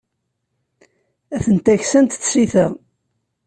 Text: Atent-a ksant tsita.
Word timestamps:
Atent-a 1.35 1.75
ksant 1.81 2.17
tsita. 2.21 2.65